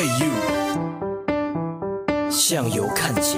[0.00, 0.32] Hey you，
[2.30, 3.36] 向右看齐，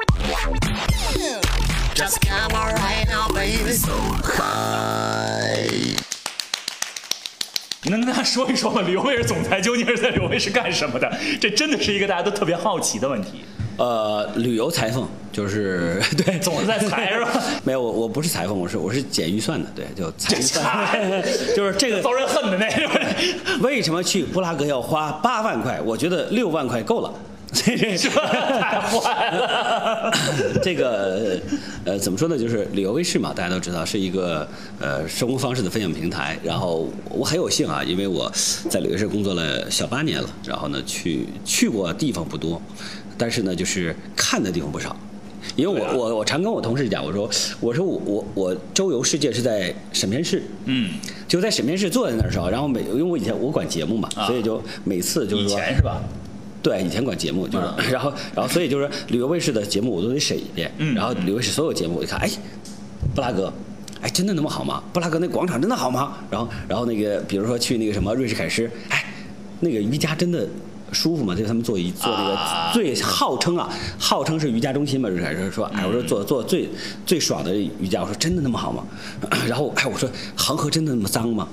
[1.95, 5.97] Just come on right now, baby, so high。
[7.84, 8.82] 你能跟大家说一说吗？
[8.82, 11.10] 旅游卫视总裁究竟是在旅游卫视干什么的？
[11.40, 13.46] 这真的是一个大家都特别好奇的问题。
[13.78, 17.32] 呃，旅游裁缝就是 对，总是在裁是吧？
[17.64, 21.24] 没有，我我不是裁缝，我是我是减预算的，对，就裁预算，
[21.56, 22.92] 就是这个遭人恨的那种。
[23.64, 25.80] 为什么去布拉格要花八万块？
[25.86, 27.14] 我觉得六万块够了。
[27.66, 30.12] 这太坏了。
[30.62, 31.40] 这个
[31.86, 32.38] 呃，怎么说呢？
[32.38, 34.48] 就是旅游卫视嘛，大家都知道是一个
[34.80, 36.38] 呃生活方式的分享平台。
[36.44, 38.32] 然后我很有幸啊，因为我
[38.70, 42.62] 在旅游卫视工作了小八年了，然后呢去去过地方不多，
[43.18, 44.96] 但是呢就是看的地方不少。
[45.56, 50.92] 因为我我我常跟我同事讲，我说我说我我我周游世界是在审片室，嗯，
[51.28, 56.02] 就在审片室坐在那儿的时候，然后每因为我以前我管节目嘛，所以就每次就是以说前是吧？
[56.62, 62.30] 对，以前管节目就是，然后然后所以就是旅游卫视的节目我都得审一遍，嗯然后旅游卫视所有节目我一看，哎，
[63.16, 63.52] 布拉格，
[64.02, 64.84] 哎，真的那么好吗？
[64.92, 66.18] 布拉格那广场真的好吗？
[66.30, 69.06] 然后然后那个比如说去那个什么瑞士凯诗，哎，
[69.62, 70.48] 那个瑜伽真的
[70.92, 71.34] 舒服吗？
[71.34, 76.68] 就是他们做一做那啊个最号称啊，号称是瑜伽中心嘛，瑞士凯诗说，哎，我说做做最
[77.06, 78.84] 最爽的瑜伽，我说真的那么好吗？
[79.48, 81.48] 然后哎，我说恒河真的那么脏吗？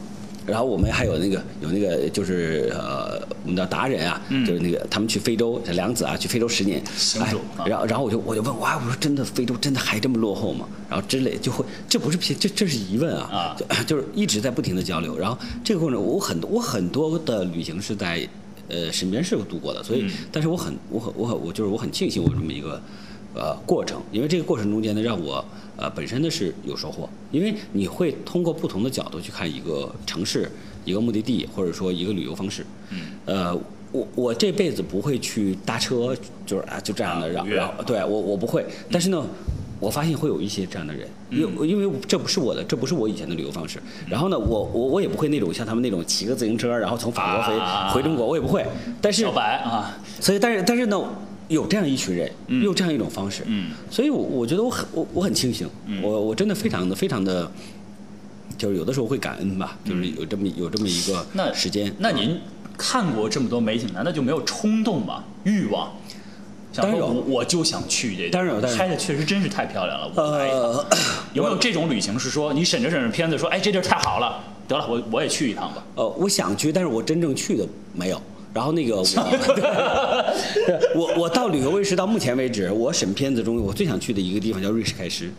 [0.47, 6.81] 然后我们还有那个有那个就是呃，我们的达人啊，就是那个他们去非洲，梁子啊去非洲十年，
[7.21, 10.69] 哎啊，然后然后我就我就问，哇，我说真的非洲真的还这么落后吗？
[10.89, 15.19] 然后之类就会这不是骗，这这是疑问啊，啊就就是一直在不停的交流。
[15.19, 18.29] 然后这个过程我很多我很多的旅行是在
[18.69, 22.81] 呃身边是度过的，所以、但是我很我很我很我就是我很庆幸我有这么一个。
[23.37, 25.45] 呃，过程，因为这个过程中间呢，让我
[25.77, 30.51] 呃本身呢是有收获，因为你会通过不同的角度去看一个城市、
[30.85, 32.65] 一个目的地，或者说一个旅游方式。
[32.91, 32.99] 嗯。
[33.27, 33.55] 呃，
[33.93, 36.17] 我我这辈子不会去搭车，
[36.47, 39.25] 就是啊就这样的，然后啊五月然后对我我不会，但是呢。
[39.79, 43.79] 我发现会有一些这样的人，因为因为这不是我的，这不是我以前的旅游方式。
[44.09, 48.65] 然后呢，我我我也不会那种像他们那种骑个自行车，然后从法国回啊回中国，我也不会。
[49.03, 50.99] 但是小白啊，所以，但是但是呢，
[51.49, 52.31] 有这样一群人，
[52.63, 55.69] 有这样一种方式，嗯所以我我觉得我很我我很庆幸，
[56.03, 57.51] 我我真的非常的非常的，
[58.59, 61.95] 就是有的时候会感恩吧，就是有这么有这么一个嗯那时间。
[61.99, 62.41] 那您
[62.77, 65.25] 看过这么多美景，难道就没有冲动吗？
[65.45, 65.93] 欲望？
[66.73, 70.13] 想当然有我我就想去这，当然有当然拍的确实真是太漂亮了。
[70.17, 70.87] 呃，
[71.33, 75.83] 有没有这种旅行是说你审着审着片子说，哎，这地儿太好了，得了，我我也去一趟吧。
[75.95, 78.21] 呃，我想去，但是我真正去的没有。
[78.57, 79.05] 然后那个 我，
[80.97, 85.31] 我我到旅游卫视到目前为止，我审片子中我最想去的一个地方叫瑞士凯诗，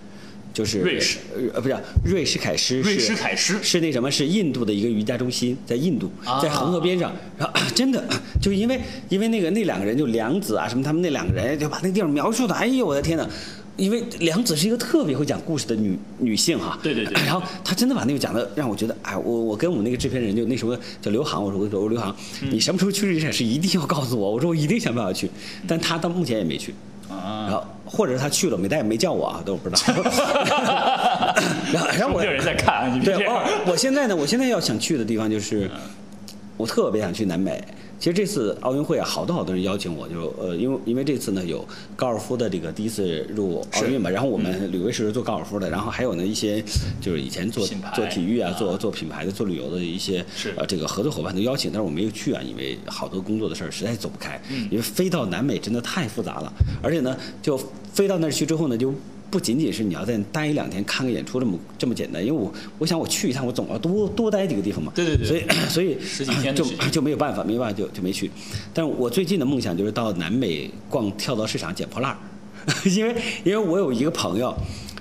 [0.54, 1.18] 就是瑞士
[1.56, 1.76] 呃不是
[2.06, 7.12] 瑞士凯诗，瑞是士凯诗是那什么是印度的一个瑜伽中心，在印度啊，在恒河边上。
[7.40, 8.04] 然后真的
[8.40, 8.80] 就是因为
[9.10, 13.28] 因为那个那两个人就梁子啊什么，他们那两个人就把那地方描述的，哎呦我的天呐！
[13.78, 17.14] 因为梁子是一个特别会讲故事的女女性哈，对对对。
[17.26, 22.50] 然后她真的把那个讲的让我觉得，哎，我我跟我们那个制片人就那时候叫刘航，我说我说刘航，嗯。
[22.52, 25.30] 你什么时候去瑞士是一定要告诉我，我说我一定想办法去，
[25.68, 26.74] 但他到目前也没去，
[27.08, 27.46] 啊。
[27.48, 29.94] 然啊，后或者是他去了没但也没叫我啊，都不知道。
[31.72, 33.14] 然后然后我有人在看啊，你别
[33.66, 35.70] 我现在呢，我现在要想去的地方就是，
[36.58, 37.64] 我特别想去南美。
[38.00, 46.64] 其实这次奥运会啊，好多好多人邀请我，就呃，因为因为这次呢有高尔夫的这个第一次入奥运嘛，然后我们旅游卫视是做高尔夫的，然后还有呢一些
[47.02, 47.66] 就是以前做
[47.96, 50.54] 做体育啊啊，做做品牌的、做旅游的一些是。
[50.58, 54.68] 呃这个合作伙伴都邀请，但是我没有去啊，因为好多工作的事儿实在走不开，嗯。
[54.70, 56.54] 因为飞到南美真的太复杂了，
[56.84, 57.58] 而且呢就
[57.94, 58.94] 飞到那儿去之后呢就。
[59.38, 64.92] 不仅仅是你要在那待一两天看个演出这么这么简单，因为我我想我去一趟，我总要多多待几个地方嘛。
[64.96, 68.32] 对对对所以所以十几天就就没有办法，没有办法就就没去。
[68.74, 72.18] 但是我最近的梦想就是到南美逛跳蚤市场捡破烂儿，
[72.90, 74.52] 因为因为我有一个朋友。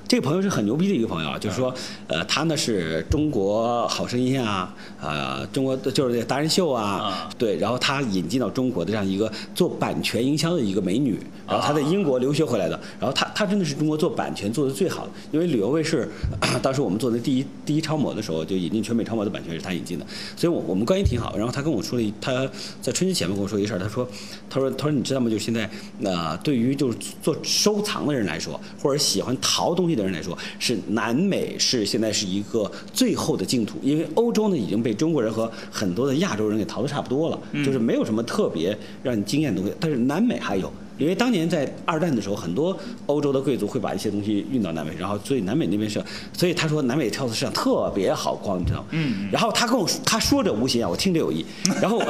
[0.09, 1.75] 这个朋友是很牛逼的一个朋友啊，就是说，
[2.07, 16.09] 呃，他呢是中国好声音啊，呃，中国就是那达人秀啊啊，对，然后他引进到中国的这样一个做版权营销的一个美女，然后她在英国留学回来的，然后她她真的是中国做版权做的最好的，因为旅游卫视
[16.63, 20.07] 当时我们做的第一第一超模的时候，就引进全美超模的版权是她引进的，
[20.37, 21.37] 所以我我们关系挺好。
[21.37, 22.49] 然后他跟我说了一，他
[22.81, 24.09] 在春节前面跟我说一事儿，他说
[24.49, 25.29] 他说他说你知道吗？
[25.29, 25.69] 就是现在
[26.05, 39.75] 呃，对于就是做收藏的人来说，或者喜欢淘东西的人来说，是南美是现在是一个最后的净土，因为欧洲呢已经被中国人和很多的亚洲人给淘得差不多了，就是没有什么特别让你惊艳的东西。
[39.81, 42.77] 但是南美还有，因为当年在二战的时候，很多
[43.07, 46.03] 欧洲的贵族会把一些东西运到南美，然后所以南美那边是，
[46.33, 48.87] 所以他说南美跳蚤市场特别好逛，你知道吗？
[48.93, 49.29] 嗯。
[49.31, 51.45] 然后他跟我说，他说着无心啊，我听着有意。
[51.81, 52.05] 然后我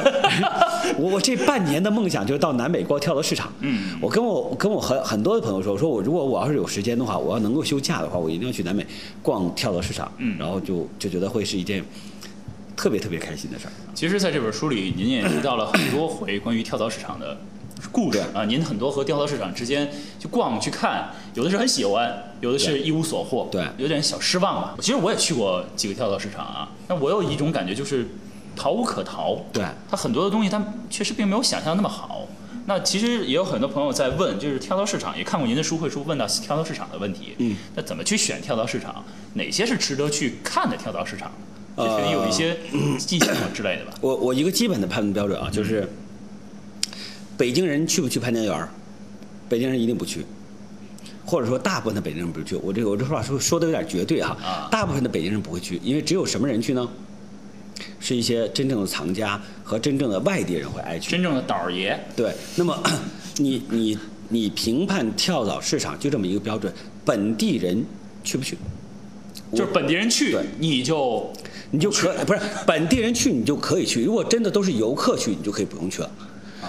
[0.99, 3.53] 我 我这半年的梦想就是到南美逛跳蚤市场。
[3.61, 3.99] 嗯。
[4.01, 8.87] 我跟我跟我很很多的朋友说，我说我如果我要是有时间的话，我要能够休假的话，我一定要去南美
[9.23, 10.11] 逛跳蚤市场。
[10.19, 10.39] 嗯。
[10.39, 11.85] 然后就就觉得会是一件
[12.77, 13.73] 特别特别开心的事儿。
[13.95, 17.37] 其实，在这本书里，您也提到了很多回关于跳蚤市场的
[17.93, 18.45] 故事啊。
[18.45, 24.75] 您很多和跳蚤市场之间去逛去看，有的是很喜欢，有的是一无所获，对有点小失望吧。
[24.81, 28.09] 其实我也去过几个跳蚤市场啊，那我有一种感觉就是
[28.55, 29.39] 逃无可逃。
[29.53, 32.27] 对它很多的东西，它确实并没有想象那么好。
[32.69, 37.35] 那其实也有很多朋友在问，就是跳蚤市场，也看过您的书会说问到跳蚤市场的问题。
[37.39, 39.05] 嗯，那怎么去选跳蚤市场？
[39.35, 41.31] 哪些是值得去看的跳蚤市场？
[41.77, 42.57] 这肯定有一些
[42.99, 43.93] 技巧之类的吧？
[44.01, 45.89] 我我一个基本的判断标准啊，就是
[47.37, 48.69] 北京人去不去潘家园？
[49.49, 50.25] 北京人一定不去，
[51.25, 52.57] 或者说大部分的北京人不去。
[52.57, 56.89] 我这个我这话说说的有点绝对哈、啊大部分的北京人不会去，因为只有什么人去呢？
[58.01, 61.11] 是一些真正的藏家和真正的外地人会爱去。
[61.11, 62.77] 真正的倒儿爷，对，那么
[63.37, 63.99] 你你
[64.29, 66.73] 你评判跳蚤市场就这么一个标准，
[67.05, 67.85] 本地人
[68.25, 68.57] 去不去？
[69.53, 71.33] 就是本地人去，你就
[71.71, 74.03] 你就可不是本地人去，你就可以去。
[74.03, 76.11] 如果真的都是游客去，你就可以不用去了，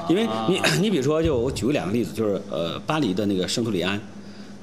[0.10, 4.00] 因为你 你比如说，就我举个两个例子，就是呃巴黎的那个圣托里安。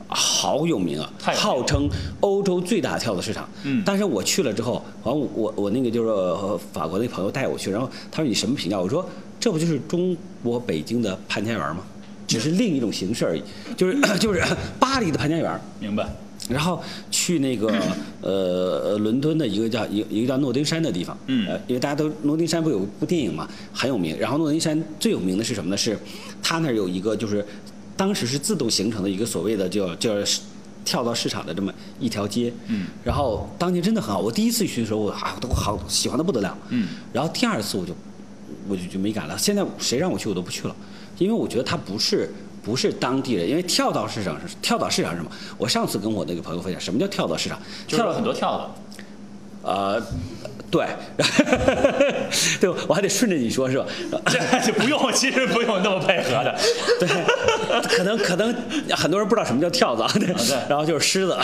[0.07, 1.89] 好有名啊，名号称
[2.21, 3.49] 欧洲最大的跳蚤市场。
[3.65, 8.79] 嗯但是我去了之后，完我我我那个就是呃法国那朋友带我去，然后他说你什么评价？
[8.79, 9.05] 我说
[9.41, 11.79] 这不就是中国北京的潘家园吗？
[12.29, 13.43] 只是另一种形式而已，
[13.77, 14.41] 就是 就是
[14.79, 15.61] 巴黎的潘家园。
[15.81, 16.07] 明白。
[16.49, 17.73] 然后去那个
[18.21, 24.19] 呃伦敦的一个叫一个一个叫诺丁山的地方，嗯呃，因为大家都诺丁山不有部电影嘛，很有名。
[24.19, 25.77] 然后诺丁山最有名的是什么呢？
[25.77, 25.99] 是
[26.43, 27.45] 它那儿有一个就是
[27.97, 30.11] 当时是自动形成的一个所谓的叫叫
[30.85, 34.21] 跳蚤市场的这么一条街，嗯，然后当年真的很好。
[34.21, 37.95] 我第一次去的时候，我啊都好喜欢的不得了，嗯，然后第二次我就
[38.69, 39.39] 我就就没敢了。
[39.39, 40.77] 现在谁让我去我都不去了，
[41.17, 42.31] 因为我觉得它不是
[42.65, 45.31] 不是当地人，因为跳蚤市场是跳蚤市场是什么？
[45.59, 47.59] 我上次跟我那个朋友分享，什么叫跳蚤市场？
[47.87, 48.57] 就是有很多跳
[49.63, 50.03] 蚤，呃，
[50.71, 50.87] 对，
[52.61, 53.87] 对，我还得顺着你说是吧？
[54.65, 56.59] 这不用，其实不用那么配合的。
[57.01, 57.09] 对，
[57.97, 58.55] 可能可能
[58.91, 61.37] 很多人不知道什么叫跳蚤，对对 然后就是狮子，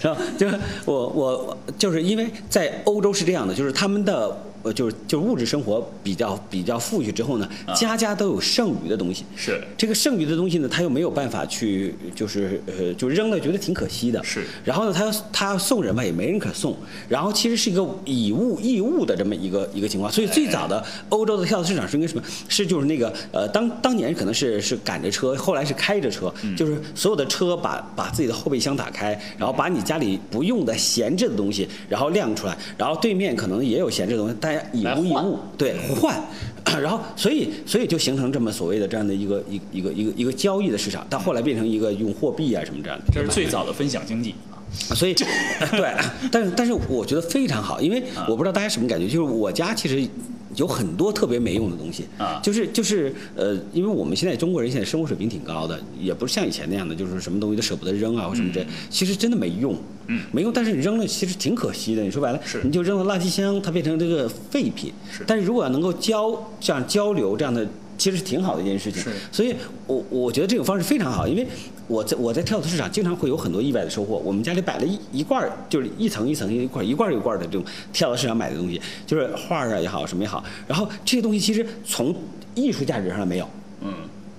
[0.00, 9.24] 然后就是我我就是因为在欧洲是这样的，就是他们的呃就是就是物质生活比较比较富裕之后呢，家家都有剩余的东西。
[9.36, 14.22] 是这个剩余的东西呢，他又没有办法去，就是呃，就扔了，觉得挺可惜的。
[14.22, 16.76] 是然后呢，他要他要送人吧，也没人可送。
[17.08, 20.10] 然后其实是一个以物易物的这么一个一个情况。
[20.12, 22.22] 所以最早的欧洲的跳蚤市场是应该什么？
[22.48, 36.20] 是就是那个呃，当当年可能是是赶着车，后来是开着车，就是所有的车把把自己的后备箱打开，然后把你家里不用的闲置的东西，然后亮出来，然后对面可能也有闲置的东西，大家以物易物，对换。
[36.80, 43.04] 然后，所以，所以就形成这么所谓的这样的一个一一个一个一个交易的市场，到后来变成一个用货币啊什么这样的。
[43.12, 44.62] 这是最早的分享经济啊。
[44.94, 45.12] 所以，
[45.72, 45.92] 对，
[46.30, 50.08] 但是但是我觉得非常好，因为啊我不知道大家什么感觉，就是我家其实
[50.56, 52.04] 有很多特别没用的东西。
[52.18, 52.40] 啊。
[52.42, 59.76] 就是就是呃，因为我们现在中国人现在生活水平挺高的，也不是像以前那样的，就是什么东西都舍不得扔啊或什么这，其实真的没用，
[60.08, 62.02] 嗯，没用，但是你扔了其实挺可惜的。
[62.02, 62.60] 你说白了，是。
[62.64, 65.24] 你就扔到垃圾箱，它变成这个废品，是。
[65.26, 67.66] 但是如果要能够交这样交流这样的。
[67.98, 69.10] 其实是挺好的一件事情，是。
[69.30, 69.54] 所以
[69.86, 71.46] 我我觉得这种方式非常好，因为
[71.92, 74.16] 我在我在跳蚤市场经常会有很多意外的收获。
[74.24, 80.42] 我们家里摆了一一罐儿，就是一层一层一块儿一罐一罐的这种跳蚤市场买的东西，就是画儿啊也好，什么也好。
[80.66, 82.14] 然后这些东西其实从
[82.54, 83.46] 艺术价值上没有，
[83.82, 83.92] 嗯，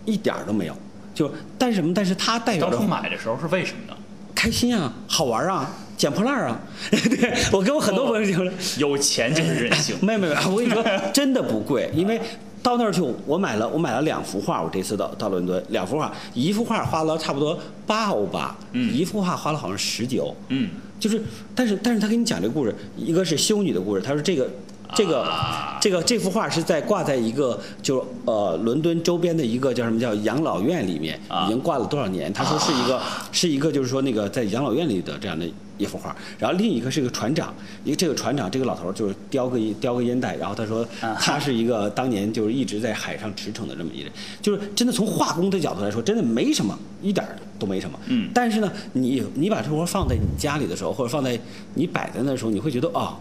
[0.05, 0.75] 一点儿都没有。
[1.13, 1.93] 就但是什么？
[1.93, 3.95] 但是它代表着当初买的时候是为什么呢？
[4.33, 6.59] 开心啊，好玩啊，捡破烂儿啊。
[6.89, 8.51] 对我跟我很多朋友讲了。
[8.79, 9.95] 有钱就是任性。
[10.01, 10.83] 没有没有，我跟你说，
[11.13, 12.19] 真的不贵，因为
[12.63, 21.21] 到那儿去，我买了我买了两幅画，我这次到到伦敦，两幅画，一幅画花了差不多八欧吧，嗯一幅画花了好像十九，嗯，就是，
[21.53, 24.49] 但是但是他给你讲这个故事，一个是修女的故事，他说这个。
[24.95, 32.31] 这个啊这个这幅画是在挂在一个就呃伦敦周边的一个叫什么叫养老院里面，啊已经挂了多少年？
[32.31, 33.01] 他说是一个
[33.31, 37.53] 是一个就是说那个在养老院里的这样的一幅画，然后另一个是个船长，
[37.83, 40.87] 一个这个船长这个老头就是叼个叼个烟袋，然后他说
[41.19, 44.11] 他是一个当年就是一直在海上驰骋的这么一人，
[44.41, 47.99] 就是真的从画工的角度来说，真的没什么，一点儿都没什么。
[48.07, 51.39] 嗯但是呢，你你把这幅画放在你家里的时候，或者放在
[51.73, 53.15] 你摆在那的时候，你会觉得哦，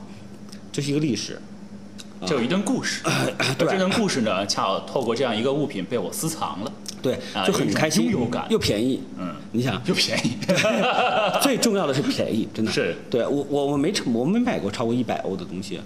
[0.71, 1.39] 这是一个历史。
[2.25, 9.03] 这有一段故事， 而对这段故事呢，恰好透过这样一个物品被我私藏了，对啊，就很开心，感又便宜。
[9.19, 10.33] 嗯，你想，又便宜。
[11.43, 15.81] 最重要的是便宜，真的是对我我我没成我没买过超过一百欧的东西，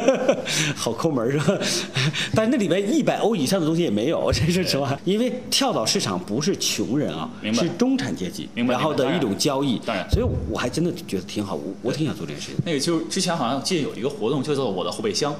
[0.76, 1.58] 好抠门是吧？
[2.34, 4.98] 但是那里边一百欧以上的东西也没有，这是实话。
[5.04, 12.56] 因为跳蚤市场不是穷人啊，是中产阶级，明白然后的一种交易，当然所以我还真的觉得挺好，我我挺想做这件事情。
[12.64, 15.34] 那个就是之前好像记得有一个活动，叫做我的后备箱。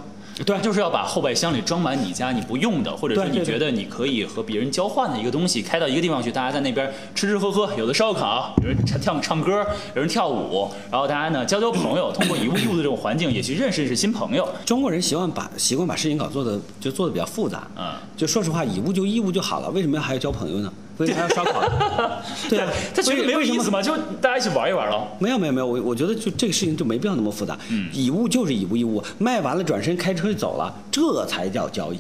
[0.44, 9.64] 对就是要把后备箱里装满你家你不用的，或者说你觉得你可以和别人交换的一个东西，开到一个地方去，大家在那边吃吃喝喝，有的烧烤，有人唱唱唱歌，
[9.94, 14.46] 有人跳舞，然后大家呢交交朋友，通过以物易物的这种环境，也去认识认识新朋友。
[14.64, 20.72] 中国人习惯把习惯把事情搞做的就做的比较复杂，嗯，就说实话，以物就义务就好了，为什么还要交朋友呢？
[20.98, 22.22] 为什么还要烧烤呢？
[22.48, 25.06] 对啊，他觉得没有意思嘛，就大家一起玩一玩喽。
[25.18, 27.58] 没有没有没有，我我觉得就这个事情就没必要那么复杂。
[27.70, 31.98] 嗯以物就是以物易物，卖完了转身开车就走了，这才叫交易。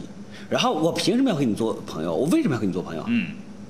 [0.48, 2.14] 然后我凭什么要和你做朋友？
[2.14, 3.04] 我为什么要和你做朋友？
[3.08, 3.26] 嗯，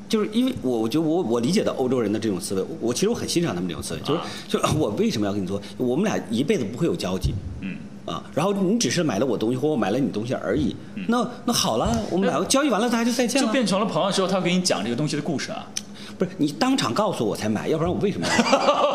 [0.08, 5.60] 就是因为我我觉得我我理解的欧洲人的这种思维，我我其实我很欣赏他们这种思维，就是、啊就是我为什么要跟你做？
[5.76, 7.32] 我们俩一辈子不会有交集。
[7.62, 7.76] 嗯。
[8.06, 10.74] 啊，然后你只是买了我东西或我买了你东西而已，
[11.08, 13.46] 那那好了，我们俩交易完了，大家就再见了。
[13.46, 15.66] 就变成了朋友之后，他会给你讲这个东西的故事啊。
[16.18, 18.42] 不是你当场告诉我才买，要不然我为什么要买？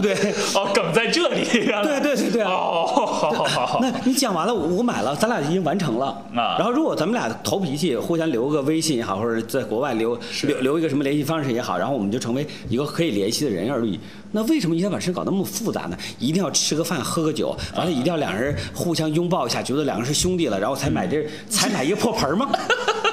[0.00, 0.32] 对不对？
[0.54, 1.44] 哦，梗在这里。
[1.44, 3.78] 对对对对啊哦，好好好好。
[3.80, 13.98] 那你讲完了，我买了，咱俩已经完成了啊然后如果咱们俩投脾气，互相留个微信也好，或者在国外留留留一个什么联系方式也好，然后我们就成为一个可以联系的人而已。
[14.32, 15.96] 那为什么一定要把事搞那么复杂呢？
[16.18, 22.50] 一定要吃个饭喝个酒，完了一定要两人互相拥抱一下，觉得两个人是兄弟了，然后才买这才买一个破盆儿吗？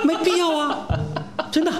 [0.03, 0.87] 没必要啊，
[1.51, 1.71] 真的。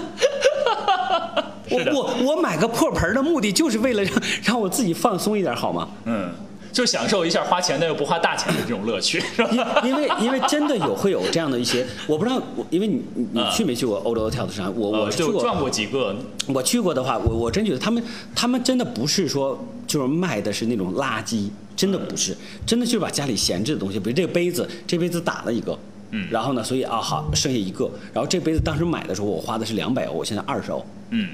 [1.72, 5.88] 我我我买个破盆儿的目的就是为了让让我自己放松一点，好吗？
[6.04, 6.30] 嗯，
[6.72, 9.50] 就享受一下花钱但又不花大钱的这种乐趣，是吧？
[9.84, 13.02] 因因为因为真的有会有这样的一些，我不知道，我因为你
[13.32, 14.72] 你去没去过欧洲的跳蚤市场？
[14.76, 16.16] 我我呃去过，就转过几个，
[16.48, 18.02] 我去过的话，我我真觉得他们
[18.34, 22.36] 他们真的不是说就是卖的是那种垃圾，真的不是，
[22.66, 25.78] 真的就是把家里闲置的东西，比如这个杯子，这杯子打了一个。
[26.14, 27.90] 嗯然后呢，所以啊好，剩下一个。
[28.12, 30.84] 然后这杯子当时买的时候，我花的是两百欧，我现在二十欧。
[31.08, 31.30] 嗯，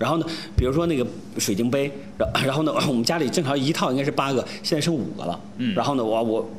[0.00, 0.26] 然后呢，
[0.56, 1.06] 比如说那个
[1.38, 5.38] 水晶杯，然然后呢， 我们家里正常一套应该是八个，现在剩五个了。
[5.58, 6.50] 嗯然后呢，我我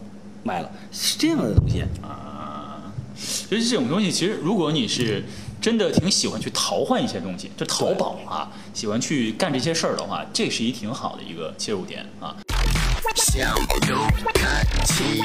[0.44, 1.82] 买了，是这样的东西。
[2.04, 5.24] 啊，其实这种东西，其实如果你是
[5.60, 12.36] 真的挺喜欢去淘换一些东西，就淘宝啊，喜欢去干这些事儿的话，这是一挺好的一个切入点啊。
[13.16, 13.56] 向
[13.90, 13.98] 右
[14.36, 15.20] 看齐。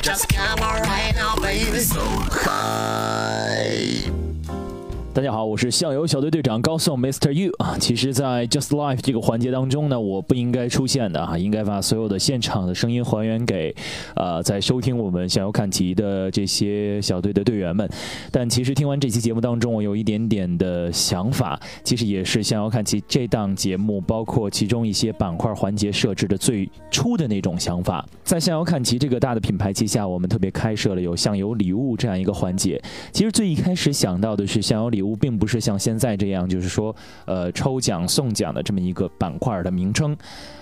[0.00, 4.13] Just come on right now, baby, so high.
[5.14, 7.30] 大家好，我是向游小队队长高颂 Mr.
[7.30, 7.76] You 啊。
[7.78, 13.72] 其实，在 Just Life 这个环节当中呢，我不应该出现的啊，应该把所有的现场的声音还原给
[14.16, 17.88] 呃在收听我们向游看齐的这些小队的队员们。
[18.32, 28.04] 但其实听完这期节目当中，我有一点点的想法，其实也是向游看齐这档节目，包括其中一些板块环节设置的最初的那种想法。
[28.24, 32.82] 在向游看齐这个大的品牌旗下，我们特别开设了有向游礼物这样一个环节。
[33.12, 36.94] 其实最一开始想到的是向游礼物，并不是像现在这样，就是说，
[37.26, 40.16] 呃，抽奖送奖的这么一个板块的名称。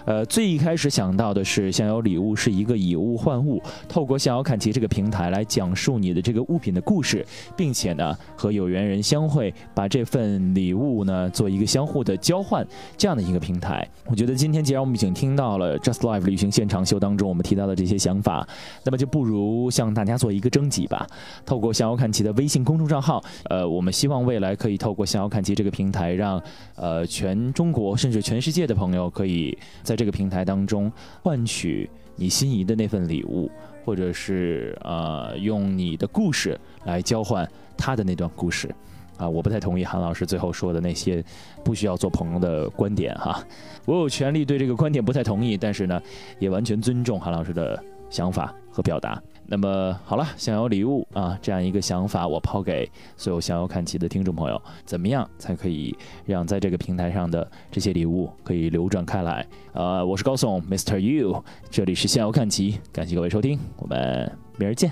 [0.04, 7.24] 呃，最一开始想到的是向游礼物是一个以物换物，透过向游看齐这个平台来讲述你的这个物品的故事，
[7.56, 13.88] 并且呢和有缘人相会，把这份礼物呢做一个相互的交换，这样的一个平台。
[14.06, 18.44] 我觉得今天既然我们已经听到了 Just Live 旅行现场秀当中我们提到的这些想法，
[18.84, 21.06] 那么就不如向大家做一个征集吧。
[21.46, 26.42] 透过向游看齐的微信公众账号，呃，我们希望为未来可以透过向游看齐这个平台，让
[26.74, 30.90] 呃全中国甚至全世界的朋友可以在这个平台当中
[31.22, 33.50] 换取你心仪的那份礼物，
[33.84, 37.46] 或者是呃用你的故事来交换
[37.76, 38.74] 他的那段故事。
[39.18, 41.22] 啊，我不太同意韩老师最后说的那些
[41.62, 43.44] 不需要做朋友的观点哈。
[43.84, 46.00] 我有权利对这个观点不太同意，但是呢，
[46.38, 49.22] 也完全尊重韩老师的想法和表达。
[49.46, 55.94] 那么好了，想要礼物啊，这样一个想法，我抛给所有想要看齐的听众朋友，怎么样才可以
[56.24, 59.46] 让在这个平台上的这些礼物可以流转开来？
[59.72, 60.98] 呃，我是高颂，Mr.
[60.98, 64.90] You，这里是想要看齐，感谢各位收听，我们明儿见。